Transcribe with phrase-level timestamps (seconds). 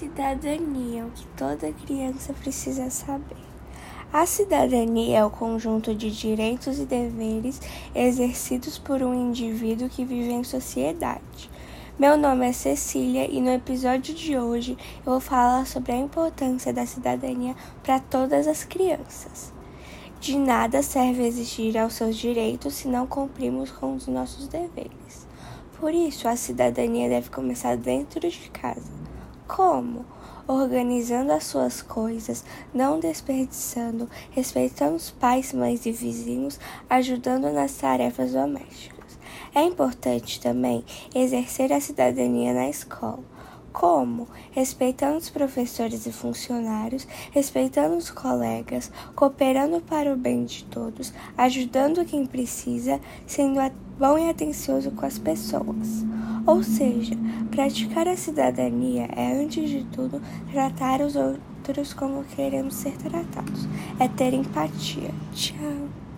[0.00, 3.36] Cidadania, o que toda criança precisa saber.
[4.10, 7.60] A cidadania é o conjunto de direitos e deveres
[7.94, 11.50] exercidos por um indivíduo que vive em sociedade.
[11.98, 14.74] Meu nome é Cecília e no episódio de hoje
[15.04, 19.52] eu vou falar sobre a importância da cidadania para todas as crianças.
[20.18, 25.28] De nada serve exigir aos seus direitos se não cumprimos com os nossos deveres.
[25.78, 29.09] Por isso, a cidadania deve começar dentro de casa.
[29.56, 30.04] Como?
[30.46, 38.32] Organizando as suas coisas, não desperdiçando, respeitando os pais, mães e vizinhos, ajudando nas tarefas
[38.32, 39.18] domésticas.
[39.52, 43.24] É importante também exercer a cidadania na escola.
[43.72, 44.26] Como?
[44.50, 52.04] Respeitando os professores e funcionários, respeitando os colegas, cooperando para o bem de todos, ajudando
[52.04, 53.60] quem precisa, sendo
[53.98, 56.04] bom e atencioso com as pessoas.
[56.46, 57.14] Ou seja,
[57.50, 63.68] praticar a cidadania é, antes de tudo, tratar os outros como queremos ser tratados.
[63.98, 65.10] É ter empatia.
[65.32, 66.09] Tchau.